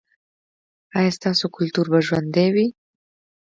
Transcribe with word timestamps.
ایا 0.97 1.11
ستاسو 1.17 1.45
کلتور 1.55 1.85
به 1.91 1.99
ژوندی 2.07 2.47
وي؟ 2.55 2.67